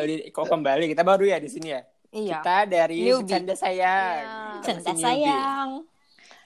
kembali 0.00 0.32
kok 0.32 0.46
kembali 0.46 0.84
kita 0.88 1.02
baru 1.02 1.24
ya 1.26 1.36
di 1.36 1.48
sini 1.48 1.68
ya. 1.70 1.82
Iya. 2.10 2.36
Kita 2.36 2.56
dari 2.66 2.98
Newbie. 3.02 3.22
Bercanda 3.22 3.54
Sayang. 3.54 4.18
Iya. 4.18 4.62
Canda 4.66 4.92
sayang. 4.92 5.68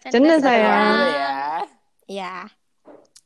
Canda 0.05 0.37
sayang. 0.37 0.97
ya. 1.09 1.37
Iya. 2.05 2.35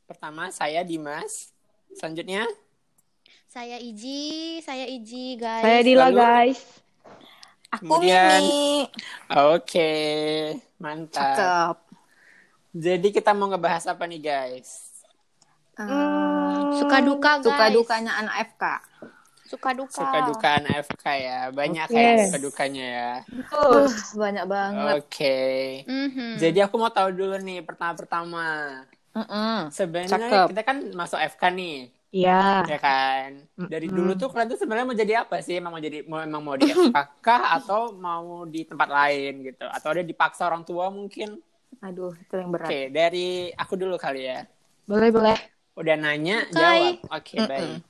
Pertama 0.06 0.48
saya 0.48 0.80
Dimas. 0.82 1.50
Selanjutnya 1.90 2.46
Saya 3.48 3.80
Iji, 3.80 4.60
saya 4.60 4.84
Iji 4.86 5.34
guys. 5.34 5.64
Saya. 5.64 5.80
Dila 5.82 6.06
Lalu- 6.06 6.20
guys. 6.20 6.60
Aku 7.68 7.80
Kemudian- 7.82 8.40
Mimi. 8.40 8.86
Oke, 9.50 9.92
mantap. 10.78 11.20
Cakep. 11.34 11.76
Jadi 12.70 13.08
kita 13.10 13.32
mau 13.32 13.48
ngebahas 13.48 13.88
apa 13.88 14.04
nih 14.04 14.20
guys? 14.22 15.00
Hmm, 15.74 16.76
Suka 16.76 17.00
duka 17.00 17.38
guys. 17.38 17.44
Suka 17.44 17.66
dukanya 17.68 18.12
anak 18.16 18.52
FK. 18.52 18.64
Suka 19.48 19.72
duka. 19.72 19.96
Suka 19.96 20.18
duka 20.28 20.48
anak 20.60 20.84
FK 20.92 21.04
ya, 21.16 21.38
banyak 21.48 21.88
Oke. 21.88 21.96
ya 21.96 22.12
suka 22.28 22.38
dukanya 22.38 22.84
ya. 22.84 23.12
Uh, 23.48 23.88
banyak 24.12 24.44
banget. 24.44 24.94
Oke. 25.00 25.38
Mhm. 25.88 26.36
Jadi 26.36 26.58
aku 26.60 26.76
mau 26.76 26.92
tahu 26.92 27.08
dulu 27.16 27.40
nih 27.40 27.64
pertama-pertama. 27.64 28.84
Mm-mm. 29.16 29.72
Sebenarnya 29.72 30.14
Cakep. 30.20 30.46
kita 30.52 30.62
kan 30.62 30.76
masuk 30.92 31.18
FK 31.18 31.42
nih, 31.56 31.76
Iya. 32.12 32.68
ya 32.68 32.78
kan? 32.78 33.28
Dari 33.56 33.88
dulu 33.88 34.14
tuh 34.14 34.28
kalian 34.30 34.52
tuh 34.52 34.60
sebenarnya 34.60 34.86
mau 34.86 34.94
jadi 34.94 35.12
apa 35.24 35.40
sih? 35.40 35.58
Emang 35.58 35.72
mau 35.74 35.82
jadi 35.82 36.04
mau 36.04 36.20
emang 36.20 36.42
mau 36.44 36.54
di 36.60 36.68
FK 36.76 36.96
kah 37.24 37.56
atau 37.58 37.90
mau 37.96 38.44
di 38.44 38.62
tempat 38.68 38.86
lain 38.86 39.48
gitu? 39.48 39.64
Atau 39.64 39.96
ada 39.96 40.04
dipaksa 40.04 40.44
orang 40.46 40.62
tua 40.62 40.92
mungkin? 40.92 41.40
Aduh, 41.80 42.12
itu 42.14 42.34
yang 42.36 42.52
berat. 42.52 42.68
Oke, 42.68 42.80
dari 42.92 43.48
aku 43.56 43.74
dulu 43.80 43.96
kali 43.96 44.28
ya. 44.28 44.44
Boleh, 44.84 45.08
boleh. 45.08 45.36
Udah 45.76 45.96
nanya, 45.96 46.44
jawab. 46.52 47.00
Oke, 47.10 47.36
baik. 47.42 47.80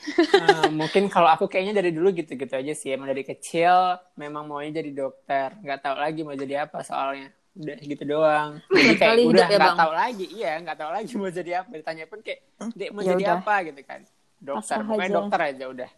Eh, 0.00 0.68
mungkin 0.72 1.12
kalau 1.12 1.28
aku 1.28 1.44
kayaknya 1.44 1.76
dari 1.84 1.92
dulu 1.92 2.08
gitu-gitu 2.10 2.54
aja 2.56 2.72
sih. 2.72 2.96
Emang 2.96 3.08
dari 3.08 3.20
kecil 3.20 4.00
memang 4.16 4.48
maunya 4.48 4.80
jadi 4.80 4.90
dokter. 4.96 5.52
Nggak 5.60 5.80
tahu 5.84 5.96
lagi 6.00 6.20
mau 6.24 6.32
jadi 6.32 6.64
apa 6.64 6.80
soalnya. 6.80 7.28
Udah 7.50 7.76
gitu 7.82 8.04
doang. 8.06 8.62
Jadi 8.70 8.94
kayak 8.94 9.10
Kali 9.10 9.22
udah 9.26 9.42
ya, 9.42 9.58
nggak 9.58 9.72
Bang. 9.74 9.80
tahu 9.82 9.92
lagi. 9.92 10.26
Iya, 10.30 10.52
nggak 10.62 10.76
tahu 10.78 10.90
lagi 10.94 11.12
mau 11.18 11.30
jadi 11.34 11.50
apa. 11.60 11.70
Ditanya 11.74 12.04
pun 12.06 12.18
kayak, 12.22 12.40
Dek 12.78 12.90
mau 12.94 13.02
Ya 13.02 13.08
jadi 13.12 13.24
udah. 13.26 13.36
apa 13.42 13.54
gitu 13.66 13.80
kan. 13.82 14.00
Dokter, 14.38 14.78
pokoknya 14.86 15.02
aja. 15.10 15.16
dokter 15.18 15.40
aja 15.50 15.64
udah. 15.66 15.90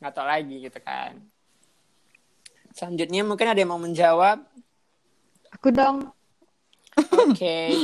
Nggak 0.00 0.12
tahu 0.16 0.26
lagi 0.26 0.56
gitu 0.64 0.78
kan. 0.80 1.12
Selanjutnya 2.72 3.20
mungkin 3.22 3.46
ada 3.46 3.60
yang 3.60 3.70
mau 3.70 3.78
menjawab. 3.78 4.38
Aku 5.54 5.68
dong. 5.70 6.08
Oke. 7.20 7.76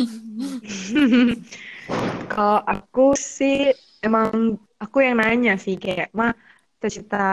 Kalau 2.32 2.58
aku 2.64 3.12
sih 3.14 3.68
emang 4.00 4.56
aku 4.80 5.04
yang 5.04 5.20
nanya 5.20 5.54
sih 5.60 5.76
kayak, 5.76 6.10
"Ma, 6.16 6.32
cita-cita 6.80 7.24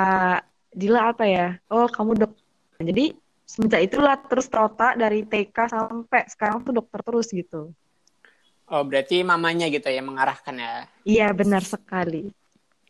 Dila 0.70 1.16
apa 1.16 1.24
ya?" 1.26 1.56
"Oh, 1.72 1.88
kamu 1.88 2.12
dokter." 2.20 2.44
Jadi 2.84 3.16
semenjak 3.48 3.82
itulah 3.88 4.20
terus 4.20 4.52
terotak 4.52 5.00
dari 5.00 5.24
TK 5.24 5.58
sampai 5.72 6.28
sekarang 6.28 6.62
tuh 6.62 6.76
dokter 6.78 7.00
terus 7.02 7.32
gitu. 7.32 7.72
Oh, 8.68 8.84
berarti 8.84 9.24
mamanya 9.24 9.72
gitu 9.72 9.88
ya 9.88 10.04
mengarahkan 10.04 10.56
ya. 10.60 10.74
Iya, 11.08 11.32
benar 11.32 11.64
sekali. 11.64 12.36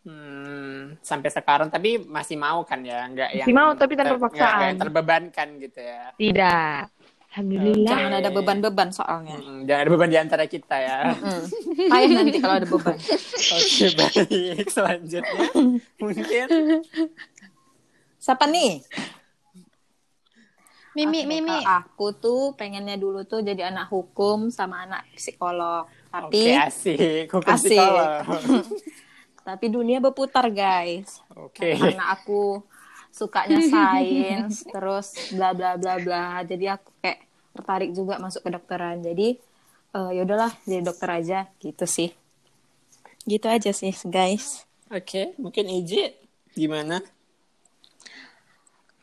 Hmm, 0.01 0.95
sampai 1.03 1.29
sekarang 1.29 1.67
tapi 1.69 1.99
masih 2.01 2.39
mau 2.39 2.63
kan 2.65 2.79
ya, 2.81 3.05
nggak 3.11 3.29
yang 3.37 3.45
Masih 3.45 3.55
mau, 3.59 3.71
tapi 3.77 3.93
tanpa 3.93 4.15
paksaan. 4.17 4.33
nggak- 4.33 4.53
nggak 4.57 4.67
yang 4.71 4.79
terbebankan 4.81 5.47
gitu 5.61 5.79
ya. 5.83 6.03
Tidak. 6.17 6.81
Alhamdulillah. 7.37 7.85
Jangan 7.93 8.13
ada 8.17 8.29
beban-beban 8.33 8.89
soalnya. 8.89 9.37
Mm, 9.37 9.69
jangan 9.69 9.81
ada 9.85 9.91
beban 9.93 10.09
di 10.09 10.17
antara 10.17 10.43
kita 10.49 10.73
ya. 10.73 11.13
Payah 11.85 12.09
nanti 12.17 12.37
kalau 12.41 12.55
ada 12.57 12.65
beban. 12.65 12.97
Oke 12.97 13.87
baik, 13.93 14.65
selanjutnya 14.73 15.49
mungkin 16.01 16.47
Siapa 18.17 18.49
nih? 18.49 18.81
Mimi, 20.97 21.21
Oke, 21.23 21.29
Mimi. 21.29 21.57
Aku 21.61 22.17
tuh 22.17 22.57
pengennya 22.57 22.97
dulu 22.97 23.21
tuh 23.29 23.45
jadi 23.45 23.69
anak 23.69 23.93
hukum 23.93 24.49
sama 24.49 24.89
anak 24.89 25.05
psikolog. 25.13 25.85
oke 26.09 26.33
Tapi 26.33 26.57
asik, 26.57 27.29
hukum 27.29 27.53
Asik. 27.53 27.77
psikolog. 27.77 28.25
tapi 29.47 29.65
dunia 29.69 30.01
berputar, 30.01 30.49
guys. 30.49 31.21
Oke, 31.37 31.77
Karena 31.77 32.17
aku 32.17 32.65
sukanya 33.13 33.61
sains, 33.61 34.65
terus 34.65 35.13
bla 35.37 35.53
bla 35.53 35.77
bla 35.77 36.01
bla. 36.01 36.41
Jadi 36.41 36.65
aku 36.65 36.89
kayak 36.97 37.26
tertarik 37.67 37.91
juga 37.91 38.15
masuk 38.15 38.47
ke 38.47 38.49
dokteran. 38.55 39.03
Jadi 39.03 39.35
eh, 39.91 40.09
ya 40.15 40.23
udahlah 40.23 40.55
jadi 40.63 40.87
dokter 40.87 41.09
aja 41.11 41.39
gitu 41.59 41.83
sih. 41.83 42.15
Gitu 43.27 43.43
aja 43.43 43.75
sih, 43.75 43.91
guys. 44.07 44.63
oke 44.87 45.35
mungkin 45.35 45.67
Iji 45.67 46.15
gimana? 46.55 47.03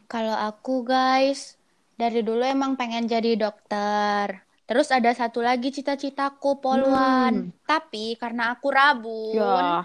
Kalau 0.09 0.33
aku 0.33 0.81
guys, 0.81 1.61
dari 2.01 2.25
dulu 2.25 2.41
emang 2.41 2.81
pengen 2.81 3.05
jadi 3.05 3.37
dokter. 3.37 4.41
Terus 4.65 4.89
ada 4.89 5.13
satu 5.13 5.45
lagi 5.45 5.69
cita-citaku 5.69 6.57
poluan. 6.57 7.53
Tapi 7.69 8.17
karena 8.17 8.57
aku 8.57 8.73
rabun, 8.73 9.37
Ya, 9.37 9.85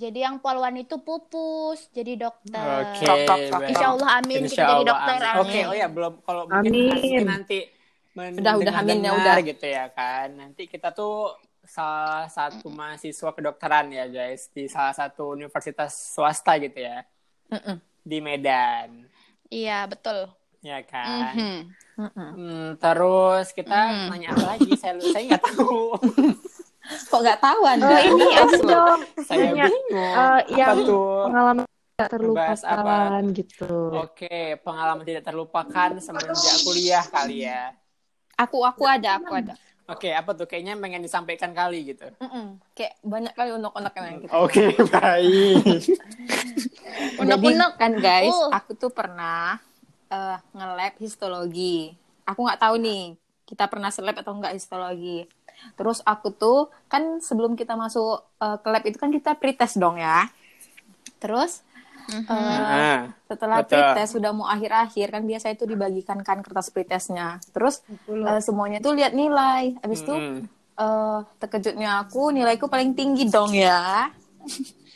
jadi 0.00 0.18
yang 0.32 0.40
poluan 0.40 0.72
itu 0.80 0.96
pupus 1.04 1.92
jadi 1.92 2.16
dokter. 2.16 2.96
Oke, 2.96 3.20
baik. 3.52 3.76
Insya 3.76 3.86
Allah 3.92 4.08
amin 4.16 4.40
Insya 4.48 4.56
kita 4.56 4.64
jadi 4.72 4.84
dokter. 4.88 5.18
Oke, 5.44 5.60
oh 5.68 5.76
ya 5.76 5.88
belum 5.92 6.12
kalau 6.24 6.42
mungkin 6.48 6.72
Amin. 6.72 6.88
mungkin 6.96 7.24
nanti 7.28 7.58
Udah, 8.10 8.58
udah, 8.58 8.74
amin, 8.82 9.06
ya 9.06 9.12
udah. 9.14 9.36
gitu 9.44 9.64
ya 9.68 9.86
kan. 9.92 10.32
Nanti 10.34 10.66
kita 10.66 10.90
tuh 10.90 11.30
salah 11.62 12.26
satu 12.26 12.66
mahasiswa 12.72 13.30
kedokteran 13.30 13.92
ya 13.94 14.08
guys 14.10 14.50
di 14.50 14.66
salah 14.66 14.90
satu 14.96 15.36
universitas 15.36 15.94
swasta 16.16 16.58
gitu 16.58 16.82
ya 16.82 17.06
Mm-mm. 17.52 17.78
di 18.02 18.18
Medan 18.18 19.06
Iya 19.50 19.86
betul. 19.86 20.30
ya 20.62 20.82
kan. 20.86 21.34
Mhm. 21.34 21.58
Mm-mm. 22.00 22.30
Hmm, 22.38 22.68
terus 22.78 23.50
kita 23.50 24.08
nanya 24.08 24.30
apa 24.32 24.56
lagi? 24.56 24.72
Saya 24.78 24.94
saya 25.10 25.22
nggak 25.26 25.42
tahu. 25.42 25.98
Kok 27.06 27.20
nggak 27.20 27.40
tahu 27.40 27.60
anda? 27.62 27.86
Oh, 27.86 28.00
ini 28.00 28.26
ada 28.32 28.56
dong. 28.58 29.00
saya 29.20 29.38
Nanya, 29.46 29.66
bingung. 29.66 30.14
eh, 30.16 30.40
apa 30.40 30.52
yang 30.52 30.76
tuh? 30.82 31.06
pengalaman 31.24 31.64
tidak 31.64 32.00
apa? 32.00 32.08
terlupakan 32.08 33.22
gitu. 33.32 33.74
Oke, 33.94 34.36
pengalaman 34.58 35.04
tidak 35.04 35.22
terlupakan 35.22 35.90
semenjak 35.98 36.34
kuliah 36.60 37.04
kali 37.04 37.44
ya. 37.44 37.74
Aku 38.36 38.62
aku 38.62 38.84
ada, 38.84 39.16
aku 39.16 39.32
ada. 39.34 39.54
Oke, 39.84 40.08
apa 40.08 40.30
tuh? 40.32 40.46
Kayaknya 40.46 40.78
pengen 40.78 41.02
disampaikan 41.02 41.50
kali 41.50 41.82
gitu. 41.84 42.06
Mm-mm. 42.16 42.62
Kayak 42.72 42.94
banyak 43.02 43.34
kali 43.34 43.50
unek-unek 43.52 43.92
yang 43.92 44.18
gitu. 44.18 44.32
Oke, 44.32 44.64
baik. 44.94 45.82
Jadi 45.82 47.18
Unek-unek. 47.18 47.70
kan 47.74 47.92
guys, 47.96 48.30
Uh. 48.32 48.50
aku 48.50 48.72
tuh 48.74 48.88
pernah 48.88 49.58
eh, 50.06 50.36
nge-lab 50.52 50.94
histologi. 50.96 51.94
Aku 52.22 52.46
nggak 52.46 52.60
tahu 52.60 52.78
nih, 52.78 53.18
kita 53.44 53.66
pernah 53.66 53.90
selab 53.90 54.14
atau 54.14 54.32
nggak 54.32 54.54
histologi. 54.54 55.26
Terus 55.74 56.04
aku 56.04 56.32
tuh 56.34 56.68
kan 56.90 57.18
sebelum 57.22 57.54
kita 57.56 57.74
masuk 57.74 58.24
eh, 58.42 58.56
ke 58.60 58.68
lab 58.68 58.84
itu 58.84 58.98
kan 59.00 59.10
kita 59.12 59.36
pretest 59.36 59.76
dong 59.80 59.96
ya. 60.00 60.28
Terus 61.22 61.62
Nah, 62.10 63.14
setelah 63.30 63.62
betul. 63.62 63.78
pretest 63.78 64.10
sudah 64.18 64.30
mau 64.34 64.48
akhir-akhir 64.50 65.14
kan 65.14 65.22
biasa 65.22 65.54
itu 65.54 65.64
dibagikan 65.68 66.18
kan 66.26 66.42
kertas 66.42 66.72
pretestnya. 66.74 67.38
Terus 67.54 67.86
eh, 68.10 68.40
semuanya 68.42 68.82
tuh 68.82 68.98
lihat 68.98 69.14
nilai. 69.14 69.78
Habis 69.78 70.02
itu 70.02 70.14
mm. 70.14 70.40
eh, 70.80 71.18
terkejutnya 71.38 72.02
aku 72.02 72.34
nilaiku 72.34 72.66
paling 72.66 72.98
tinggi 72.98 73.30
dong 73.30 73.54
ya. 73.54 74.10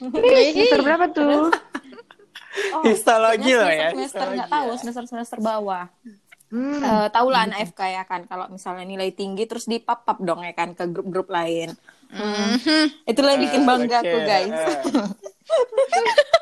Semester 0.01 0.81
berapa 0.83 1.07
tuh? 1.13 1.51
Oh, 2.71 2.87
Histologi 2.87 3.51
loh 3.51 3.67
ya, 3.67 3.91
Semester 3.91 4.31
nggak 4.31 4.47
tahu 4.47 4.69
ya. 4.71 4.79
semester 4.79 5.05
semester 5.11 5.39
bawah. 5.43 5.91
Hmm. 6.55 6.79
Eh, 6.79 7.07
tahu 7.11 7.35
lah 7.35 7.51
anak 7.51 7.75
FK 7.75 7.81
ya 7.91 8.03
kan 8.07 8.31
kalau 8.31 8.47
misalnya 8.47 8.87
nilai 8.87 9.11
tinggi 9.11 9.43
terus 9.43 9.67
dipap-pap 9.67 10.23
dong 10.23 10.47
ya 10.47 10.55
kan 10.55 10.71
ke 10.71 10.87
grup-grup 10.87 11.27
lain. 11.27 11.75
Hmm. 12.15 12.55
Itulah 13.11 13.35
yang 13.35 13.43
bikin 13.43 13.63
bangga 13.67 13.99
aku 13.99 14.19
guys. 14.23 14.55
eh. 14.55 14.83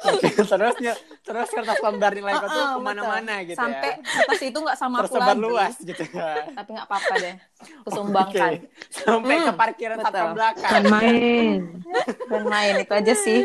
Oke, 0.03 0.29
terus 0.37 0.77
terus 1.25 1.49
kertas 1.49 1.79
lembar 1.81 2.13
nilai 2.13 2.35
kau 2.35 2.45
tuh 2.45 2.53
Heeh, 2.53 2.75
ke 2.75 2.81
mana-mana 2.83 3.35
betul. 3.41 3.49
gitu 3.49 3.59
Sampai 3.59 3.89
ya. 3.89 4.05
kertas 4.05 4.41
itu 4.45 4.59
nggak 4.61 4.77
sama 4.77 4.97
aku 5.01 5.05
Tersebar 5.09 5.33
lagi. 5.33 5.43
luas 5.43 5.75
gitu 5.81 6.03
ya. 6.13 6.29
Tapi 6.53 6.69
nggak 6.77 6.87
apa-apa 6.91 7.15
deh. 7.17 7.35
Aku 7.35 7.89
Oke, 7.89 7.97
sumbangkan. 7.97 8.53
sampai 8.93 9.37
ke 9.39 9.53
parkiran 9.57 9.97
betul. 9.97 10.07
satpam 10.13 10.31
belakang. 10.37 10.69
Bukan 10.69 10.85
main. 10.93 11.61
Dan 12.31 12.43
main 12.45 12.75
itu 12.79 12.93
aja 12.93 13.15
sih. 13.17 13.41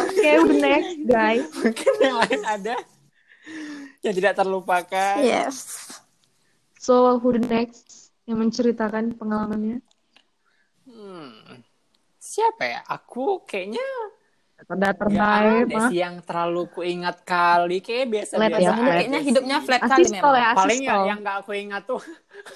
Oke, 0.00 0.30
who 0.40 0.52
next, 0.56 0.96
guys? 1.04 1.44
Mungkin 1.52 1.92
yang 2.00 2.16
lain 2.16 2.40
ada 2.48 2.74
yang 4.04 4.14
tidak 4.14 4.34
terlupakan. 4.34 5.20
Yes. 5.20 5.88
So, 6.76 7.20
who 7.20 7.36
the 7.36 7.44
next 7.44 8.08
yang 8.24 8.40
menceritakan 8.40 9.12
pengalamannya? 9.14 9.84
Hmm. 10.86 11.60
Siapa 12.16 12.62
ya? 12.64 12.80
Aku 12.86 13.44
kayaknya 13.44 13.84
Pada 14.60 14.92
nggak 14.92 14.96
terbaik, 15.00 15.64
ada 15.66 15.76
mah. 15.76 15.88
sih 15.88 15.98
yang 15.98 16.16
terlalu 16.20 16.62
kuingat 16.68 17.24
kali. 17.24 17.80
Kayak 17.80 18.06
biasa-biasa 18.12 18.36
Flat 18.36 18.52
ya, 18.52 18.58
aja 18.60 18.72
flat. 18.76 18.92
Kayaknya 18.92 19.20
hidupnya 19.24 19.56
flat 19.64 19.82
kali 19.82 20.04
memang. 20.12 20.34
ya, 20.36 20.48
paling 20.52 20.80
yang 20.84 21.00
yang 21.04 21.18
nggak 21.20 21.36
aku 21.40 21.52
ingat 21.56 21.82
tuh 21.84 22.02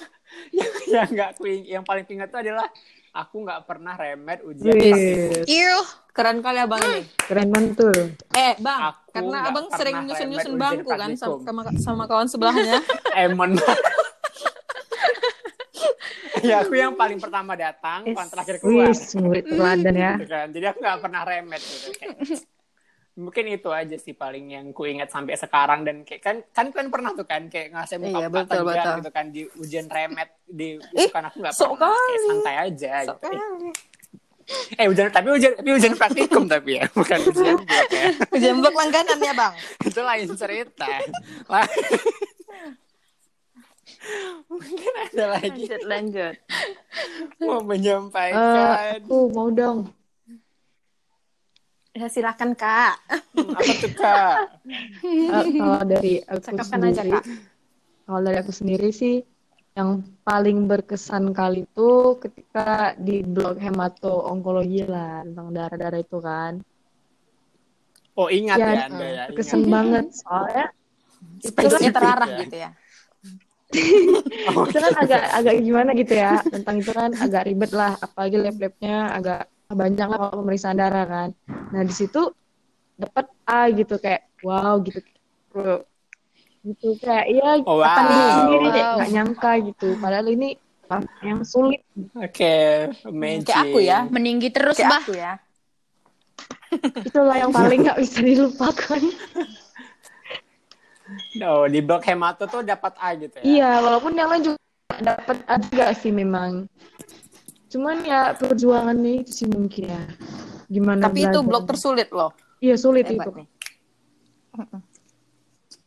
yang 0.57 0.71
yang 0.85 1.07
nggak 1.09 1.29
aku 1.33 1.43
yang 1.49 1.83
paling 1.83 2.05
ingat 2.05 2.29
tuh 2.29 2.39
adalah 2.45 2.67
aku 3.15 3.47
nggak 3.47 3.63
pernah 3.63 3.95
remet 3.95 4.43
ujian 4.43 4.75
Wih, 4.75 5.47
Iu. 5.47 5.79
Keren 6.11 6.39
kali 6.39 6.63
abang 6.63 6.79
ini. 6.79 7.03
keren 7.19 7.51
banget 7.51 7.75
tuh. 7.75 7.91
Eh, 8.31 8.55
Bang, 8.63 8.95
Aku 8.95 9.11
karena 9.11 9.51
abang 9.51 9.67
sering 9.67 10.07
nyusun-nyusun 10.07 10.55
bangku 10.55 10.87
kan 10.87 11.11
sama, 11.11 11.35
praktikum. 11.35 11.39
sama, 11.43 11.61
sama 11.75 12.03
kawan 12.07 12.27
sebelahnya. 12.27 12.79
Emon 13.19 13.55
ya 16.45 16.61
aku 16.61 16.77
yang 16.77 16.93
paling 16.93 17.17
pertama 17.17 17.57
datang 17.57 18.05
paling 18.05 18.29
terakhir 18.29 18.55
keluar 18.61 18.93
Wih, 18.93 19.17
murid 19.17 19.45
teladan 19.49 19.95
ya. 19.97 20.11
gitu 20.13 20.27
kan 20.29 20.47
jadi 20.53 20.65
aku 20.69 20.77
nggak 20.77 20.99
pernah 21.01 21.21
remet 21.25 21.61
gitu 21.63 21.89
kayak 21.97 22.15
mungkin 23.15 23.47
itu 23.47 23.71
aja 23.71 23.95
sih 23.95 24.11
paling 24.11 24.51
yang 24.51 24.65
ku 24.69 24.83
ingat 24.83 25.07
sampai 25.07 25.33
sekarang 25.33 25.81
dan 25.81 26.03
kayak 26.03 26.19
kan 26.19 26.35
kan 26.49 26.67
kalian 26.67 26.89
pernah 26.89 27.11
tuh 27.11 27.23
kan 27.23 27.47
kayak 27.47 27.71
ngasih 27.71 27.95
muka 27.97 28.17
Iya, 28.17 28.27
betul, 28.27 28.61
betul. 28.65 28.93
gitu 28.97 29.09
kan 29.09 29.25
di 29.29 29.41
ujian 29.55 29.87
remet 29.87 30.29
di 30.43 30.75
Ih, 30.99 31.07
kan 31.09 31.23
aku 31.25 31.39
nggak 31.39 31.53
sok 31.53 31.75
pernah 31.75 31.95
kayak 31.95 32.21
santai 32.21 32.55
aja 32.61 32.93
Sok 33.05 33.17
gitu 33.17 33.25
Eh, 33.25 33.39
kali. 33.39 33.71
eh 34.77 34.85
ujian 34.85 35.09
tapi 35.09 35.27
ujian 35.31 35.53
tapi 35.53 35.69
ujian 35.71 35.93
praktikum 35.93 36.43
tapi 36.53 36.77
ya 36.77 36.85
bukan 36.91 37.19
ujian 37.25 37.55
blok 37.57 37.89
ya 37.89 38.05
Ujian 38.29 38.55
blok 38.59 38.75
langganan 38.75 39.17
ya, 39.19 39.33
Bang. 39.33 39.53
itu 39.87 39.99
lain 39.99 40.29
cerita 40.35 40.85
mungkin 44.45 44.77
ada 45.01 45.25
lagi 45.33 45.65
Lanjut, 45.65 45.81
lanjut. 45.83 46.35
mau 47.41 47.57
Eh, 47.57 47.63
menyampaikan 47.65 49.01
aku 49.01 49.17
mau 49.33 49.49
dong. 49.49 49.89
Ya 51.95 52.07
silakan, 52.11 52.51
Kak. 52.59 52.99
Hmm, 53.35 53.51
apa 53.55 53.71
tuh 53.81 53.91
kak 53.99 54.35
Eh, 55.05 55.45
kalau 55.59 55.81
dari 55.83 56.13
aku 56.23 56.39
Cakapkan 56.45 56.81
aja, 56.91 57.03
sendiri, 57.03 57.11
Kak. 57.11 57.23
kalau 58.05 58.19
dari 58.25 58.37
aku 58.43 58.53
sendiri 58.53 58.89
sih, 58.91 59.15
yang 59.75 59.89
paling 60.27 60.57
berkesan 60.71 61.35
kali 61.35 61.67
itu 61.67 61.89
ketika 62.23 62.95
di 62.95 63.23
blog 63.23 63.55
hemato 63.59 64.13
onkologi 64.31 64.83
lah 64.87 65.23
tentang 65.27 65.47
darah-darah 65.55 65.99
itu 65.99 66.17
kan. 66.19 66.53
oh 68.15 68.27
ingat 68.31 68.59
Ya, 68.59 68.67
ya 68.75 68.81
anda 68.87 69.05
ya 69.05 69.11
ingat. 69.11 69.27
Berkesan 69.31 69.61
banget 69.67 70.05
soalnya 70.21 70.65
itu 71.43 71.67
kan, 71.73 71.81
terarah 71.95 72.29
ya. 72.31 72.39
gitu 72.43 72.55
ya. 72.63 72.69
Oh, 74.45 74.63
itu 74.69 74.77
kan 74.77 74.93
agak 75.03 75.21
agak 75.35 75.53
gimana 75.65 75.91
gitu 75.97 76.13
ya 76.15 76.37
tentang 76.53 76.75
itu 76.81 76.91
kan 76.93 77.11
agak 77.17 77.43
ribet 77.49 77.71
lah 77.73 77.91
apalagi 77.97 78.37
lab-labnya 78.39 78.95
agak 79.17 79.39
banyak 79.67 80.05
lah 80.05 80.17
kalau 80.19 80.45
pemeriksaan 80.45 80.77
darah 80.77 81.05
kan. 81.05 81.29
Nah 81.73 81.81
di 81.81 81.93
situ 81.93 82.29
dapat 82.95 83.25
A 83.43 83.67
gitu 83.73 83.97
kayak 83.97 84.29
wow 84.39 84.77
gitu 84.79 85.01
Bro. 85.49 85.83
gitu 86.61 86.97
kayak 86.97 87.25
iya 87.27 87.49
Oh, 87.61 87.81
apa 87.81 88.01
wow. 88.01 88.07
nih 88.07 88.29
sendiri 88.33 88.65
deh 88.69 88.83
Wow. 88.83 88.95
nggak 88.97 89.11
nyangka 89.11 89.51
gitu 89.65 89.87
padahal 89.97 90.27
ini 90.29 90.49
yang 91.19 91.41
sulit 91.41 91.81
Oke, 92.13 92.55
magic. 93.09 93.49
Kayak 93.49 93.65
aku 93.67 93.79
ya. 93.81 93.99
Meninggi 94.05 94.53
terus, 94.53 94.77
Kayak 94.77 94.89
Bah. 94.93 95.01
aku 95.01 95.13
ya. 95.13 95.33
itulah 97.07 97.35
yang 97.35 97.49
paling 97.49 97.79
nggak 97.85 97.99
bisa 97.99 98.19
dilupakan 98.21 99.01
Oh, 101.45 101.69
di 101.69 101.85
blok 101.85 102.01
hemato 102.01 102.49
tuh 102.49 102.65
dapat 102.65 102.97
A 102.97 103.13
gitu 103.13 103.37
ya. 103.37 103.43
iya 103.45 103.71
walaupun 103.77 104.17
yang 104.17 104.25
lain 104.25 104.43
juga 104.49 104.57
dapat 104.97 105.37
A 105.45 105.61
juga 105.61 105.93
sih 105.93 106.09
memang 106.09 106.65
cuman 107.65 107.97
ya 108.01 108.19
perjuangannya 108.33 109.25
itu 109.25 109.31
sih 109.33 109.47
mungkin 109.47 109.89
ya 109.89 110.01
gimana 110.65 111.05
Tapi 111.05 111.19
itu 111.23 111.29
belajar. 111.35 111.45
blok 111.45 111.63
tersulit 111.65 112.09
loh. 112.09 112.31
iya 112.57 112.75
sulit 112.75 113.05
Hebat 113.05 113.25
itu 113.25 113.31
nih. 113.35 113.47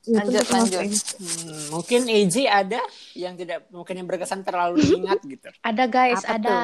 Iya, 0.08 0.24
Lanjut, 0.24 0.40
itu 0.40 0.52
lanjut. 0.52 0.80
Hmm, 1.20 1.62
mungkin 1.68 2.00
AJ 2.08 2.36
ada 2.48 2.80
yang 3.12 3.36
tidak 3.36 3.68
mungkin 3.68 3.92
yang 3.92 4.08
berkesan 4.08 4.40
terlalu 4.40 4.80
diingat 4.84 5.20
gitu. 5.20 5.48
Ada 5.60 5.84
guys, 5.84 6.24
Apa 6.24 6.32
ada. 6.34 6.58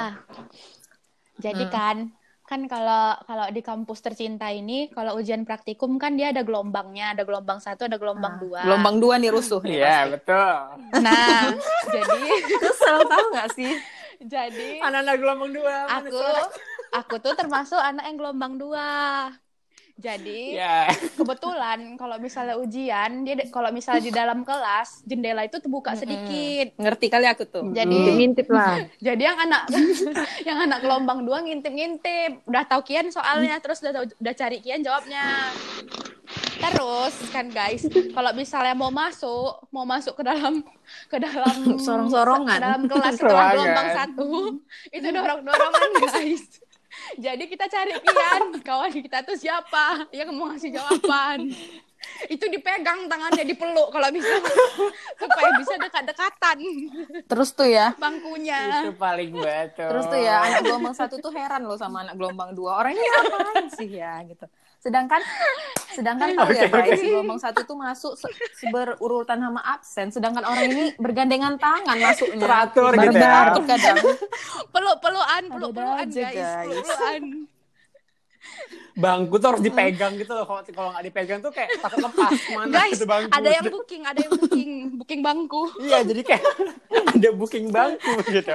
Jadi 1.37 1.65
Hmm. 1.69 1.73
kan, 1.73 1.97
kan 2.45 2.61
kalau 2.65 3.17
kalau 3.25 3.47
di 3.51 3.61
kampus 3.61 4.01
tercinta 4.01 4.49
ini, 4.49 4.89
kalau 4.89 5.19
ujian 5.19 5.45
praktikum 5.45 6.01
kan 6.01 6.17
dia 6.17 6.33
ada 6.33 6.41
gelombangnya, 6.41 7.13
ada 7.13 7.21
gelombang 7.21 7.61
satu, 7.61 7.85
ada 7.85 8.01
gelombang 8.01 8.41
dua. 8.41 8.65
Gelombang 8.65 8.97
dua 8.97 9.15
nih 9.19 9.29
rusuh 9.29 9.61
nih. 9.61 9.77
Iya, 9.77 9.99
betul. 10.09 10.55
Nah, 11.03 11.53
jadi 11.95 12.21
Kesel 12.49 12.97
tahu 13.05 13.25
nggak 13.29 13.49
sih? 13.53 13.73
Jadi 14.21 14.79
Anak-anak 14.81 15.17
gelombang 15.17 15.53
dua. 15.53 15.77
aku 15.89 16.21
aku 17.01 17.15
tuh 17.19 17.35
termasuk 17.35 17.77
anak 17.77 18.05
yang 18.05 18.17
gelombang 18.17 18.55
dua. 18.55 18.89
Jadi 19.95 20.59
Ya. 20.59 20.91
kebetulan 21.15 21.95
kalau 21.95 22.19
misalnya 22.19 22.59
ujian, 22.59 23.23
dia 23.23 23.47
kalau 23.47 23.71
misalnya 23.71 24.03
di 24.03 24.11
dalam 24.11 24.43
kelas 24.43 25.07
jendela 25.07 25.47
itu 25.47 25.57
terbuka 25.57 25.95
sedikit. 25.95 26.75
Ngerti 26.75 27.07
kali 27.07 27.23
aku 27.25 27.47
tuh. 27.47 27.71
Jadi 27.71 27.95
ngintip 28.13 28.51
lah 28.51 28.83
Jadi 29.07 29.23
yang 29.23 29.39
anak 29.39 29.71
yang 30.49 30.59
anak 30.61 30.83
gelombang 30.83 31.23
dua 31.23 31.47
ngintip-ngintip, 31.47 32.43
udah 32.43 32.67
tahu 32.67 32.83
kian 32.83 33.07
soalnya, 33.09 33.63
terus 33.63 33.79
udah 33.81 33.93
tahu- 33.95 34.19
udah 34.19 34.35
cari 34.35 34.59
kian 34.59 34.83
jawabnya. 34.83 35.55
Terus 36.65 37.15
kan 37.29 37.47
guys, 37.49 37.83
kalau 37.85 38.31
misalnya 38.33 38.73
mau 38.73 38.89
masuk, 38.89 39.69
mau 39.69 39.85
masuk 39.85 40.17
ke 40.17 40.25
dalam 40.25 40.65
ke 41.11 41.17
dalam 41.21 41.57
Sorong-sorongan. 41.85 42.57
ke 42.57 42.65
dalam 42.65 42.83
kelas 42.89 43.15
setelah 43.21 43.47
gelombang 43.53 43.89
satu, 43.93 44.29
itu 44.89 45.07
dorong-dorongan 45.07 45.89
guys. 46.09 46.45
Jadi 47.19 47.45
kita 47.51 47.67
cari 47.67 47.91
kian, 47.99 48.43
kawan 48.63 48.91
kita 48.95 49.27
tuh 49.27 49.35
siapa 49.35 50.07
yang 50.15 50.31
mau 50.33 50.49
ngasih 50.49 50.73
jawaban. 50.73 51.51
Itu 52.29 52.47
dipegang 52.47 53.09
tangannya 53.09 53.43
dipeluk 53.43 53.89
kalau 53.89 54.13
bisa 54.13 54.29
supaya 55.17 55.51
bisa 55.57 55.75
dekat-dekatan 55.81 56.59
Terus 57.25 57.49
tuh 57.57 57.65
ya. 57.65 57.97
bangkunya. 57.97 58.85
Itu 58.85 58.93
paling 58.95 59.33
betul. 59.33 59.89
Terus 59.89 60.05
tuh 60.07 60.21
ya 60.21 60.45
anak 60.45 60.61
gelombang 60.69 60.93
satu 60.95 61.17
tuh 61.17 61.33
heran 61.33 61.65
loh 61.65 61.81
sama 61.81 62.05
anak 62.05 62.15
gelombang 62.21 62.53
dua. 62.53 62.77
Orang 62.79 62.93
ini 62.93 63.09
apaan 63.09 63.67
sih 63.73 63.89
ya 63.89 64.21
gitu. 64.29 64.45
Sedangkan 64.85 65.21
sedangkan 65.89 66.29
tuh 66.37 66.53
ya 66.53 66.69
Oke, 66.69 66.93
guys, 66.93 67.01
gelombang 67.01 67.41
satu 67.41 67.65
tuh 67.65 67.73
masuk 67.73 68.13
se- 68.21 68.29
berurutan 68.69 69.41
sama 69.41 69.65
absen. 69.65 70.13
Sedangkan 70.13 70.45
orang 70.45 70.69
ini 70.69 70.85
bergandengan 70.95 71.57
tangan 71.57 71.97
masuknya. 71.97 72.45
Teratur 72.45 72.93
gitu 72.93 73.17
ya. 73.17 73.25
Teratur 73.25 73.63
kadang. 73.65 73.97
peluk-pelukan, 74.75 75.43
peluk-pelukan 75.49 76.05
aja, 76.05 76.21
guys, 76.21 76.37
guys. 76.37 76.65
peluk-pelukan. 76.69 77.23
Bangku 78.95 79.41
tuh 79.41 79.49
harus 79.51 79.63
dipegang 79.65 80.15
gitu 80.15 80.31
loh. 80.31 80.45
Kalau 80.45 80.61
kalau 80.63 80.91
nggak 80.93 81.05
dipegang 81.09 81.41
tuh 81.41 81.51
kayak 81.51 81.81
takut 81.81 81.99
lepas 81.99 82.31
mana 82.53 82.71
Guys, 82.71 82.95
itu 82.95 83.07
bangku. 83.09 83.33
ada 83.33 83.49
yang 83.51 83.67
booking, 83.67 84.03
ada 84.05 84.19
yang 84.21 84.33
booking, 84.37 84.71
booking 85.01 85.21
bangku. 85.25 85.63
Iya, 85.81 85.99
jadi 86.05 86.21
kayak 86.23 86.43
ada 87.17 87.29
booking 87.33 87.67
bangku 87.73 88.13
gitu. 88.29 88.55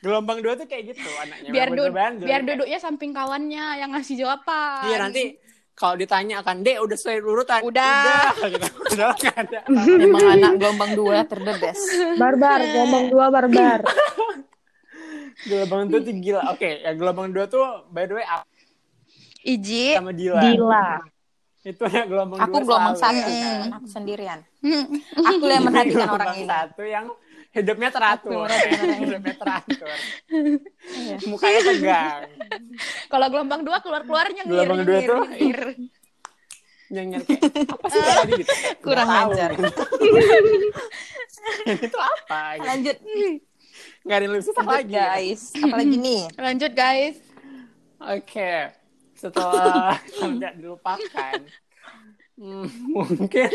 Gelombang 0.00 0.40
dua 0.40 0.56
tuh 0.56 0.66
kayak 0.66 0.92
gitu 0.92 1.08
anaknya. 1.16 1.48
Biar 1.48 1.68
du- 1.70 1.92
biar 1.92 2.12
Kayak, 2.18 2.42
duduknya 2.42 2.78
samping 2.80 3.12
kawannya 3.14 3.64
yang 3.78 3.94
ngasih 3.94 4.18
jawaban. 4.18 4.84
Iya 4.84 4.96
nanti 4.98 5.24
kalau 5.74 5.96
ditanya 5.96 6.44
akan 6.44 6.60
Dek 6.60 6.76
udah 6.80 6.96
sesuai 6.96 7.18
urutan. 7.24 7.60
Udah. 7.64 8.32
Udah, 8.36 8.48
gitu. 8.52 8.66
Udah 8.94 9.08
nggak 9.16 9.34
ada. 9.36 9.58
Memang 9.72 10.24
anak 10.28 10.52
gelombang 10.60 10.92
dua 10.92 11.16
terdedes. 11.24 11.80
barbar 12.20 12.60
gelombang 12.60 13.04
dua 13.08 13.26
barbar 13.32 13.80
Gelombang 15.48 15.88
dua 15.88 16.00
tuh 16.04 16.14
gila. 16.20 16.40
Oke, 16.52 16.84
yang 16.84 16.96
gelombang 17.00 17.28
dua 17.32 17.44
tuh 17.48 17.64
by 17.88 18.04
the 18.04 18.14
way 18.20 18.26
aku 18.28 18.44
Iji. 19.40 19.96
sama 19.96 20.12
Dila. 20.12 20.40
Dila 20.44 20.88
Itu 21.60 21.84
yang 21.88 22.08
gelombang 22.08 22.38
Aku 22.44 22.56
dua 22.60 22.64
gelombang 22.76 22.96
selalu, 22.96 23.20
satu, 23.20 23.32
kan. 23.32 23.68
aku 23.76 23.86
sendirian. 23.88 24.38
Hmm. 24.60 24.84
Aku 25.16 25.44
yang 25.44 25.64
memperhatikan 25.64 25.96
Gelombang 25.96 26.16
orang 26.20 26.30
ini. 26.36 26.48
Satu 26.48 26.82
yang 26.84 27.06
hidupnya 27.50 27.88
teratur. 27.88 28.46
Hidupnya 29.00 29.34
teratur. 29.36 29.96
Iya. 30.92 31.16
Mukanya 31.24 31.60
tegang. 31.64 32.20
Kalau 33.06 33.26
gelombang 33.28 33.62
dua 33.62 33.78
keluar-keluar 33.78 34.26
nyengir, 34.28 34.54
Gelombang 34.60 34.80
dua 34.80 34.94
nyengir, 34.94 35.08
tuh- 35.08 35.28
nyengir. 35.28 35.60
Nyengir 36.90 37.20
kayak 37.22 37.70
apa 37.70 37.86
sih 37.86 38.00
tadi 38.10 38.32
gitu. 38.36 38.52
Kurang 38.80 39.08
ajar. 39.08 39.50
Ini 41.62 41.86
tuh 41.86 42.02
apa? 42.02 42.40
Gitu. 42.54 42.66
Lanjut. 42.66 42.96
Nggak 44.00 44.16
ada 44.16 44.24
yang 44.24 44.32
lebih 44.32 44.46
susah 44.46 44.64
lagi. 44.64 44.90
guys. 44.90 45.42
Apalagi 45.54 45.96
nih? 46.06 46.22
Lanjut 46.34 46.72
guys. 46.72 47.16
Oke, 48.00 48.52
setelah 49.12 49.92
tidak 50.08 50.56
dilupakan, 50.56 51.36
hmm, 52.34 52.64
mungkin 52.88 53.52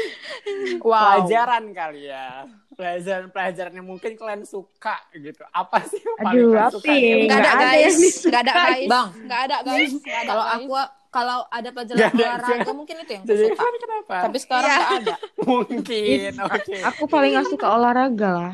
Wow. 0.79 1.25
pelajaran 1.25 1.73
kali 1.73 2.05
ya, 2.05 2.45
pelajaran-pelajaran 2.75 3.73
yang 3.73 3.87
mungkin 3.87 4.11
kalian 4.13 4.43
suka 4.43 4.99
gitu. 5.11 5.41
Apa 5.49 5.81
sih 5.83 5.97
yang 5.97 6.17
paling 6.19 6.35
Aduh, 6.37 6.51
kalian 6.51 6.71
suka? 6.71 6.91
ya? 6.91 7.15
Enggak 7.17 7.39
ada 7.39 7.49
Nggak 7.49 7.55
ada 7.55 7.65
guys, 7.65 7.81
yang 7.81 7.95
enggak 8.21 8.41
ada 8.41 8.53
guys. 8.53 8.85
Bang. 8.85 9.07
Enggak 9.17 9.39
ada 9.41 9.57
guys. 9.61 9.91
Nggak 9.95 10.13
ada, 10.13 10.27
Kalau 10.27 10.45
aku 10.45 10.73
kalau 11.09 11.37
ada 11.47 11.69
pelajaran 11.71 11.97
Nggak 11.97 12.11
ada, 12.11 12.27
olahraga 12.27 12.71
mungkin 12.75 12.95
itu 12.99 13.11
yang 13.13 13.23
aku 13.23 13.31
Jadi 13.31 13.43
suka. 13.47 13.63
kenapa? 13.79 14.15
Tapi 14.21 14.37
sekarang 14.37 14.67
Iya. 14.67 14.75
nggak 14.75 14.99
ada. 14.99 15.15
mungkin, 15.47 16.31
oke. 16.37 16.75
aku 16.83 17.03
paling 17.07 17.31
gak 17.33 17.47
suka 17.47 17.67
olahraga 17.71 18.29
lah 18.29 18.53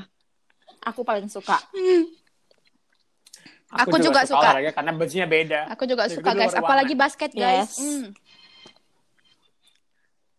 Aku 0.83 1.01
paling 1.01 1.25
suka. 1.25 1.57
Aku 3.71 3.95
juga 3.97 4.21
suka. 4.25 4.41
olahraga 4.43 4.71
karena 4.71 4.91
bajunya 4.91 5.25
beda. 5.25 5.59
Aku 5.71 5.83
juga 5.85 6.05
Jadi 6.05 6.19
suka 6.19 6.29
guys, 6.33 6.51
apalagi 6.51 6.93
basket 6.93 7.31
guys. 7.31 7.71
Yes. 7.71 7.79
Hmm. 7.79 8.05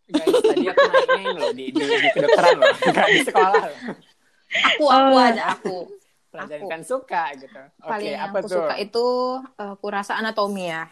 Guys, 0.04 0.34
tadi 0.42 0.66
aku 0.66 0.82
ini 1.14 1.24
loh 1.30 1.50
di, 1.50 1.64
di, 1.68 1.80
di 1.80 2.08
kedokteran 2.10 2.54
loh, 2.56 2.68
nggak 2.74 3.08
di 3.08 3.20
sekolah 3.22 3.62
loh. 3.62 3.78
Aku 4.52 4.84
aku 4.84 5.12
Oh. 5.12 5.20
aja 5.22 5.44
aku. 5.50 5.78
pelajaran 6.28 6.64
kan 6.66 6.80
suka 6.80 7.22
gitu. 7.36 7.60
Oke, 7.76 7.86
paling 7.86 8.08
yang 8.08 8.24
apa 8.24 8.38
aku 8.38 8.48
tuh? 8.48 8.56
suka 8.58 8.74
itu 8.78 9.06
eh, 9.54 9.70
aku 9.70 9.86
rasa 9.86 10.12
anatomi 10.14 10.64
ya. 10.66 10.88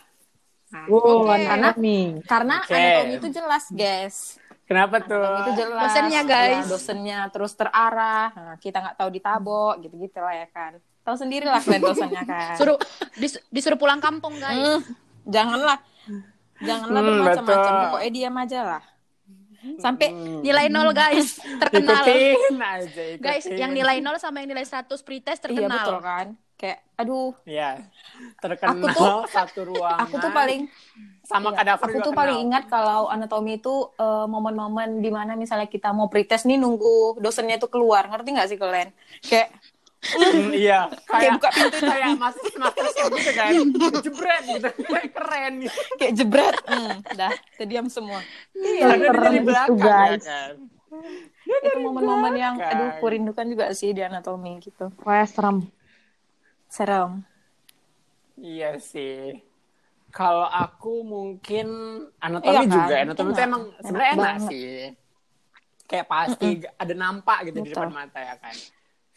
Nah, 0.70 0.84
Wow, 0.86 1.24
Oke. 1.26 1.42
anatomi. 1.42 2.20
karena 2.22 2.60
Oke. 2.60 2.76
anatomi 2.76 3.12
itu 3.16 3.28
jelas, 3.32 3.64
guys. 3.70 4.16
Kenapa 4.62 5.00
tuh? 5.00 5.16
Anatomi 5.16 5.40
itu 5.42 5.52
jelas. 5.58 5.82
Dosennya, 5.82 6.20
guys. 6.22 6.60
Ya, 6.60 6.68
dosennya 6.68 7.18
terus 7.28 7.52
terarah. 7.54 8.28
Nah, 8.30 8.56
kita 8.56 8.78
nggak 8.78 8.96
tahu 8.96 9.08
ditabok, 9.10 9.74
gitu-gitu 9.80 10.20
lah 10.20 10.34
ya 10.36 10.46
kan. 10.46 10.72
Tahu 11.00 11.16
sendiri 11.16 11.44
lah 11.44 11.58
kalian 11.58 11.82
dosennya 11.82 12.22
kan. 12.22 12.54
Suruh 12.60 12.76
dis- 13.16 13.40
disuruh 13.48 13.76
pulang 13.76 13.98
kampung, 13.98 14.36
guys. 14.36 14.60
Hmm, 14.60 14.80
janganlah. 15.24 15.80
Janganlah 16.60 17.00
Hmm, 17.00 17.08
bermacam-macam. 17.16 17.72
Pokoknya 17.88 18.10
diam 18.12 18.36
aja 18.36 18.60
lah. 18.62 18.82
Sampai 19.76 20.08
Hmm. 20.08 20.40
Nilai 20.40 20.66
nol, 20.66 20.90
guys. 20.90 21.36
Terkenal. 21.62 22.02
Ikutin 22.02 22.56
aja, 22.58 22.86
ikutin. 23.10 23.20
Guys, 23.20 23.44
yang 23.46 23.70
nilai 23.70 23.98
nol 23.98 24.16
sama 24.16 24.40
yang 24.40 24.48
nilai 24.48 24.64
100 24.64 24.88
pretest 24.98 25.40
iya 25.40 25.44
terkenal. 25.46 25.76
betul 25.76 25.98
kan. 26.00 26.26
Kayak 26.54 26.78
aduh, 26.94 27.32
Iya. 27.42 27.80
Terkenal 28.36 28.72
Aku 28.74 28.86
tuh- 28.90 29.24
satu 29.34 29.60
ruangan. 29.66 30.00
aku 30.02 30.16
tuh 30.18 30.28
paling 30.30 30.60
sama 31.22 31.48
Iya, 31.48 31.56
kadaver 31.58 31.86
aku 31.86 31.98
tuh 32.02 32.12
paling 32.12 32.38
ingat 32.42 32.64
kalau 32.66 33.06
anatomi 33.06 33.56
itu 33.56 33.74
eh, 33.94 34.26
momen-momen 34.26 34.98
di 34.98 35.08
mana 35.08 35.32
misalnya 35.34 35.64
kita 35.66 35.88
mau 35.90 36.06
pretest 36.06 36.44
nih 36.44 36.56
nunggu 36.56 37.16
dosennya 37.18 37.56
itu 37.56 37.64
keluar 37.66 38.04
ngerti 38.06 38.28
nggak 38.30 38.48
sih 38.48 38.58
kalian 38.58 38.90
kayak 39.22 39.48
Hmm, 40.00 40.56
iya, 40.56 40.88
kayak 41.04 41.12
kayak 41.12 41.30
buka 41.36 41.48
pintu 41.52 41.76
itu 41.76 41.84
kayak 41.84 42.10
master 42.16 42.44
chef 42.88 43.08
gitu 43.12 43.32
kan. 43.36 43.50
Jebret 44.06 44.44
gitu. 44.48 44.68
Kayak 44.88 45.08
keren 45.12 45.52
gitu. 45.60 45.76
kayak 45.94 46.12
jebret 46.16 46.56
hmm, 46.64 46.94
dah 47.12 47.32
terdiam 47.54 47.86
semua 47.86 48.24
Karena 48.50 48.96
dia 48.96 49.10
Keren 49.12 49.28
di 49.30 49.36
itu, 49.36 49.44
belakang 49.44 49.76
ya 49.76 49.84
guys. 49.84 50.24
kan. 50.24 50.54
itu 51.44 51.78
momen-momen 51.78 52.34
yang 52.34 52.54
aduh 52.56 52.96
kurindukan 52.96 53.44
juga 53.44 53.70
sih 53.70 53.92
di 53.92 54.00
anatomi 54.00 54.56
gitu 54.58 54.88
Wah, 55.00 55.22
serem. 55.22 55.68
serem 56.66 57.20
Iya 58.34 58.80
sih. 58.80 59.36
Kalau 60.08 60.42
aku 60.42 61.04
mungkin 61.04 61.68
anatomi 62.16 62.50
Iya 62.50 62.60
kan? 62.62 62.72
juga. 62.72 62.94
Anatomi 62.98 63.30
itu 63.30 63.36
Enak. 63.36 63.46
emang 63.46 63.62
Enak 63.68 63.82
sebenarnya 63.84 64.10
enak, 64.10 64.24
banget. 64.24 64.48
sih. 64.48 64.70
Kayak 65.84 66.06
pasti 66.08 66.48
ada 66.74 66.94
nampak 66.96 67.38
gitu 67.44 67.58
di 67.58 67.68
Betul. 67.68 67.84
depan 67.84 67.92
mata 67.92 68.18
ya 68.18 68.34
kan. 68.40 68.56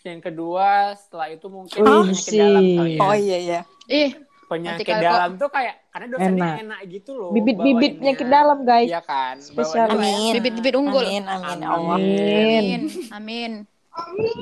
Yang 0.04 0.20
kedua 0.22 0.68
setelah 0.94 1.28
itu 1.30 1.48
mungkin 1.48 1.80
Wih, 1.80 1.88
penyakit 2.04 2.20
sih. 2.22 2.38
dalam 2.38 2.64
kali 2.76 2.92
ya. 2.92 3.00
oh 3.00 3.16
iya 3.16 3.38
iya 3.40 3.60
Ih, 3.86 4.12
Penyakit 4.44 4.76
Nanti 4.78 4.84
kalau- 4.86 5.08
dalam 5.10 5.32
tuh 5.34 5.50
kayak 5.50 5.76
karena 5.90 6.08
dosennya 6.10 6.44
Enak. 6.44 6.56
enak, 6.62 6.80
gitu 6.88 7.12
loh. 7.14 7.30
Bibit-bibitnya 7.32 7.80
bawainnya. 8.12 8.22
ke 8.22 8.26
dalam, 8.28 8.58
guys. 8.62 8.86
Iya 8.86 9.02
kan. 9.02 9.36
Spesial. 9.40 9.88
bibit-bibit 10.34 10.74
unggul. 10.74 11.02
amin 11.02 11.24
amin 11.24 11.48
Amin. 11.48 11.58
ya 11.58 11.68
Allah 11.70 11.96
Amin. 11.96 12.82
Amin. 13.10 13.52
Amin. 13.90 14.42